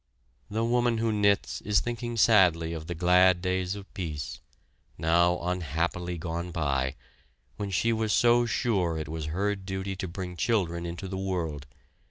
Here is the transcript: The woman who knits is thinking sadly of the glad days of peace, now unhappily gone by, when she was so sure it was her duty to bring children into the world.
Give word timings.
The 0.49 0.65
woman 0.65 0.97
who 0.97 1.11
knits 1.11 1.61
is 1.61 1.79
thinking 1.79 2.17
sadly 2.17 2.73
of 2.73 2.87
the 2.87 2.95
glad 2.95 3.39
days 3.39 3.75
of 3.75 3.93
peace, 3.93 4.39
now 4.97 5.37
unhappily 5.43 6.17
gone 6.17 6.49
by, 6.49 6.95
when 7.57 7.69
she 7.69 7.93
was 7.93 8.11
so 8.11 8.47
sure 8.47 8.97
it 8.97 9.07
was 9.07 9.25
her 9.25 9.55
duty 9.55 9.95
to 9.97 10.07
bring 10.07 10.35
children 10.37 10.87
into 10.87 11.07
the 11.07 11.17
world. 11.19 11.67